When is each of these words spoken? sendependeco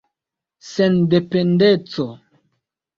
sendependeco 0.71 2.07